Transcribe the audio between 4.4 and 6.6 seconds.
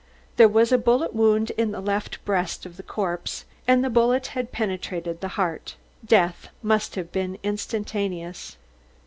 penetrated the heart. Death